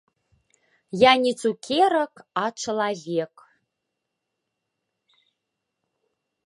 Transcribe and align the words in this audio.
Я 1.01 1.11
не 1.23 1.33
цукерак, 1.41 2.13
а 2.41 2.47
чалавек. 2.63 3.33